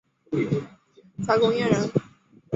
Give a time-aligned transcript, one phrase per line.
[1.27, 1.87] 贾公彦人。